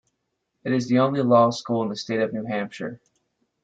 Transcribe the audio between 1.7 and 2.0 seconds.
in the